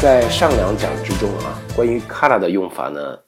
[0.00, 3.18] 在上两讲之中啊，关于 kara 的用法呢，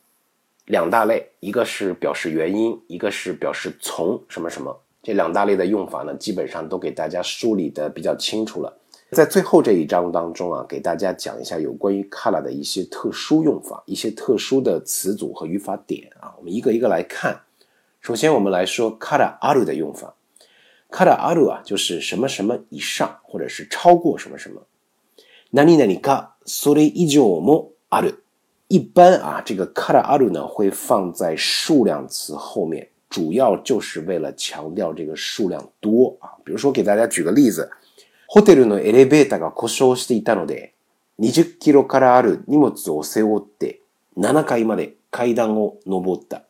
[0.67, 4.80] 两大类，一个是表示原因，一个是表示从什么什么。
[5.03, 8.72] 这两大类的用法呢，基本上都给大家梳理的比较清楚了。
[9.11, 17.41] 在最后这一章当中啊，给大家讲一下有关于 kara 的一些特殊用法，一些特殊的词组和语法点啊，我们一个一个来看。
[18.00, 20.14] 首先，我们来说 kara aru 的用法。
[20.89, 24.63] kara aru 啊，就是什么什么以上，或者是超过什么什么。
[25.54, 28.24] 何々かそれ以上もある。
[28.68, 36.33] 一般啊，这个からある呢会放在数量词后面，主要就是为了强调这个数量多啊。
[36.44, 37.69] 比如说，给大家举个例子：
[38.28, 40.73] ホテルのエレベーターが故障していたので、
[41.19, 43.81] 20キロからある荷物を背負って
[44.17, 46.42] 7階まで階段を登った。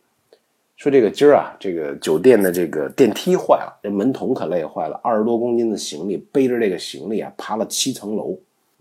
[0.78, 8.40] 说这个今儿啊，这个酒店的这个电梯坏了，这门筒可累坏了，二十多公斤的行李背着这个行李啊，爬了七层楼。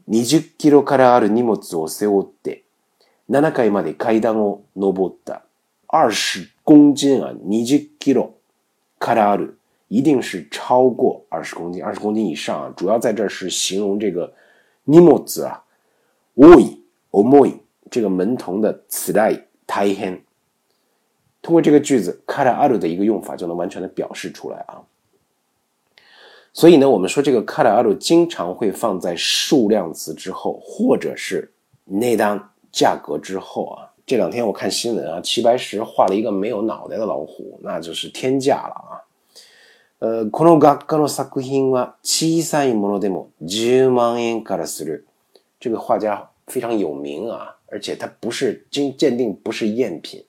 [0.08, 2.64] 20キロからある荷物を背負って
[3.30, 5.42] 7階まで階段を登った。
[5.88, 8.34] 二十公斤啊，20キロ
[8.98, 12.72] からある一定是超过二十公斤，二十公斤以上啊。
[12.76, 14.32] 主要在这是形容这个
[14.86, 15.62] 荷物啊，
[16.36, 20.22] 重い、重い这个门童的つらい、大変。
[21.40, 24.82] 通过这个句子からある的一个用法，就能完全的表示出来啊。
[26.56, 31.52] 所以呢，我们说这个 k a r a aru 经常会放在数量词之后，或者是
[31.84, 32.40] 内单
[32.70, 33.90] 价格之后啊。
[34.06, 39.02] 这两天我看新闻啊，齐白石画了一个没有脑袋的老虎，那就是天价了啊。
[39.98, 45.06] 呃，この画家の作品は小さいものでも十万円からする。
[45.58, 50.24] 这个画家非常有名啊，而且它不是经鉴定不是赝品。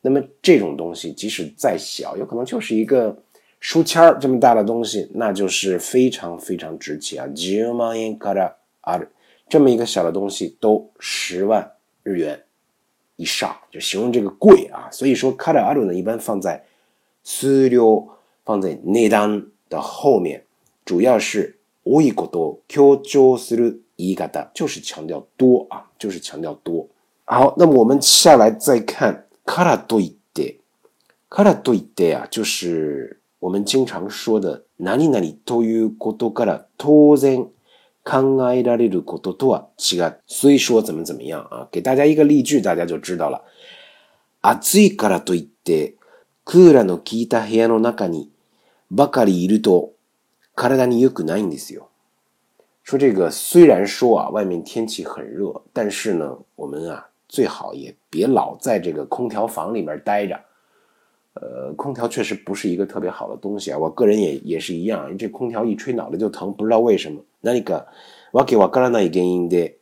[0.00, 3.16] 那么这种东西即使再小，有可能就是一个。
[3.64, 7.28] 书签儿这么大的东西，那就是非常非常值钱啊！
[7.36, 9.08] 十万円からある，
[9.50, 11.72] 这么一个小的东西都十万
[12.02, 12.42] 日元
[13.16, 14.88] 以上，就形容这个贵啊。
[14.90, 16.64] 所以说，からある呢，一般放在
[17.22, 18.08] 数量，
[18.46, 20.42] 放在値段的后面，
[20.86, 26.88] 主要是多いことを強調する言い方，就是强调多啊，就是强调多。
[27.26, 30.60] 好，那么我们下来再看からといって，
[31.28, 33.18] からといって啊，就是。
[33.44, 37.48] 我们经常说的“何々ということから当然
[38.04, 43.42] 考えられることとは違う”，虽说怎么怎么样啊，给大家一个例句，大家就知道了。
[44.42, 45.94] 暑いからといって
[46.44, 48.30] クーラーの効いた部屋の中に
[48.90, 49.92] ばかりいると
[50.54, 51.88] 体に良くないんですよ。
[52.82, 60.40] 说这个虽然说啊，外面天气很热，但是呢，我们啊最好也别老在这个空调房里面待着。
[61.34, 67.22] 呃，空调确实不是一个特别好的东西啊，我个人也也是一样，这空调一吹脑袋就疼，不知道为什么。
[67.42, 67.86] 何か
[68.32, 69.78] わけわからない原因で、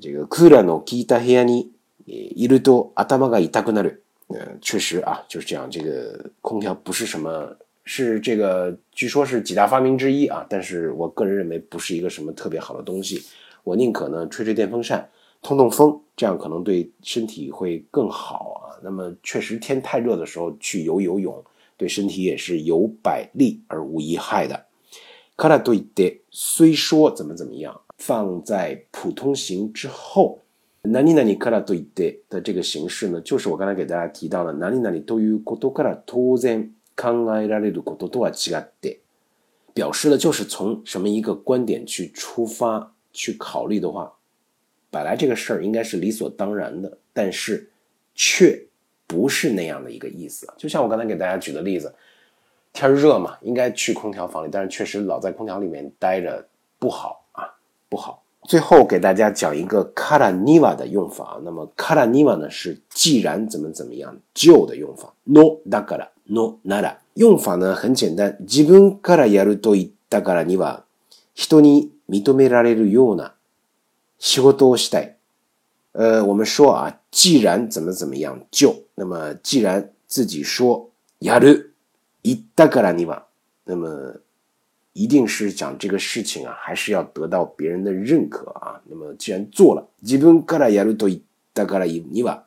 [0.00, 1.72] 这个クーラーの効いた部屋に
[2.06, 4.02] いると頭が痛くなる。
[4.28, 5.68] 呃，确实啊，就是这样。
[5.70, 13.22] 这个空调不是什么，是这个据说是几大发明之一啊，但是我个人认为不是一个什么特别好的东西。
[13.64, 15.08] 我宁可呢吹吹电风扇，
[15.42, 18.78] 通通风，这样可能对身体会更好啊。
[18.82, 21.44] 那么确实天太热的时候去游游泳，
[21.76, 24.66] 对身体也是有百利而无一害的。
[25.36, 30.40] からといって虽说怎么怎么样，放在普通型之后，
[30.82, 38.98] 何々からといって的这个形式呢，就是我刚才给大家提到的何々ということから当然考えられることとは違って，
[39.76, 44.12] 表示的就是从什么一个观点去出发去考虑的话，
[44.92, 47.70] 本来这个事儿应该是理所当然的，但是
[48.14, 48.64] 却。
[49.10, 51.94] 不是那样的一个意思，就像我刚才给大家举的例子，
[52.74, 56.46] 天热嘛，应该去空调房里，但是确实老在空调里面待着
[56.78, 57.56] 不好啊，
[57.88, 58.22] 不好。
[58.42, 70.84] 最后给大家讲一个 kara niwa 的用法，那么 kara niwa 呢是既然怎么怎么样就的用法，no dakara no nara 用法呢很简单，自分からやると言ったからには
[71.32, 73.32] 人に認められるような
[74.22, 75.16] 仕事をしたい。
[75.92, 80.90] 呃，我们说啊，既然怎么怎么样，就那么既然自己说
[81.20, 81.72] やる
[82.22, 83.24] 言ったからには，
[83.64, 84.20] 那么
[84.92, 88.80] 一定是讲这个事情啊，还是要得到别人的认可啊。
[88.86, 91.20] 那么既然做了，自分からやると言っ
[91.54, 92.42] たからには，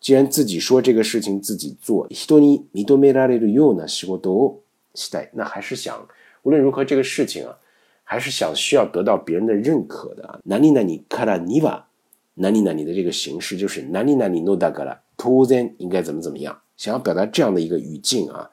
[0.00, 4.62] 既然自己说这个事情自己做，人に認められるような仕事を
[4.94, 6.08] したい，那还是想
[6.42, 7.56] 无论如何这个事情啊，
[8.06, 10.40] 还是想需要得到别人的认可的。
[10.44, 11.84] 何々からには。
[12.34, 16.58] 哪里哪里的这个形式就是哪里哪里 no da ga 突然应该怎么怎么样？
[16.78, 18.50] 想要表达这样的一个语境啊，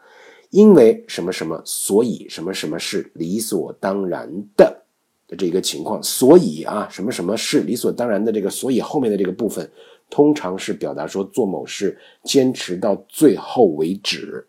[0.50, 4.84] 因为什么什么，所以什么什么是理所当然的。
[5.30, 6.02] 的这个情况。
[6.04, 9.70] 所以啊，什么什么是理所当然的这个，所以后面的这个部分，
[10.10, 14.46] 通常是表达说做某事坚持到最后为止，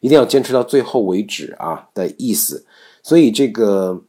[0.00, 2.66] 一定要坚持到最后为止啊的意思。
[3.02, 4.02] 所以这个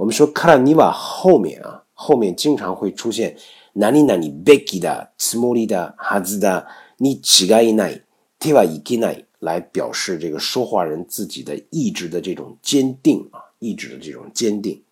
[0.00, 3.36] 我们说卡拉尼瓦后面啊，后面经常会出现
[3.74, 6.66] 哪里哪里べきだ、つもりだ、はずだ、
[6.98, 8.02] に違いない、
[8.38, 9.24] 手はいけない。
[9.38, 14.82] 来表示这个说话人自己的意志的这种坚定啊，意志的这种坚定。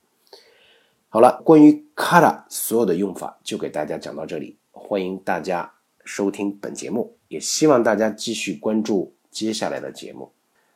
[1.08, 5.72] 好了，关于 kara 所有的用法就给大家讲到这里，欢迎大家
[6.04, 10.30] 收听本节目，也希望大家继续关注接下来的节目。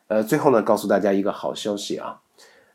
[0.07, 2.19] 呃，最后呢，告诉大家一个好消息啊，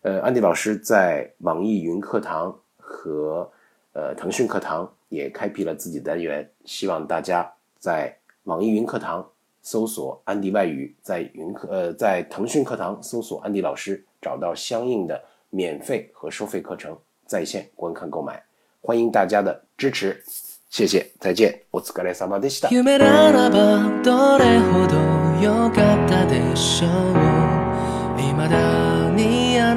[0.01, 3.50] 呃，安迪老师在网易云课堂和
[3.94, 9.28] 呃腾讯课堂也开辟了自己的单元，希望大家在网易云课堂。
[9.62, 16.98] 搜索安迪外语，在云课呃，在腾讯课堂搜索安迪老师，找到相应的免费和收费课程，
[17.28, 18.42] 在线观看购买，
[18.81, 20.24] 欢迎大家的支持，
[20.69, 22.69] 谢谢，再见，我是格雷萨马德西达。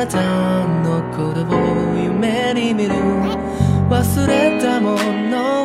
[0.05, 1.01] なたの
[1.45, 2.95] 葉を夢に見る。
[3.89, 4.97] 忘れたも
[5.31, 5.62] の